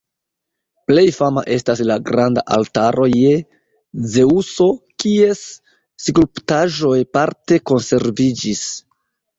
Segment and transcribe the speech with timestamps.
[0.91, 3.35] Plej fama estas la granda Altaro je
[4.15, 4.69] Zeŭso,
[5.05, 5.45] kies
[6.07, 8.67] skulptaĵoj parte konserviĝis.